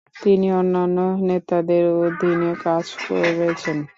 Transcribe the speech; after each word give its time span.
তিনি 0.15 0.47
অন্যান্য 0.59 0.97
নেতাদের 1.27 1.83
অধীনে 1.99 2.51
কাজ 2.65 2.85
করেছেন। 3.03 3.77